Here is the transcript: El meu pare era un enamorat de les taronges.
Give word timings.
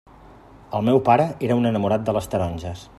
El 0.79 0.87
meu 0.87 1.01
pare 1.11 1.27
era 1.49 1.59
un 1.61 1.71
enamorat 1.73 2.09
de 2.09 2.19
les 2.21 2.35
taronges. 2.35 2.89